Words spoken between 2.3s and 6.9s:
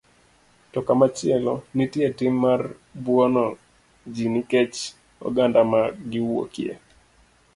mar buono ji nikech oganda ma giwuokie.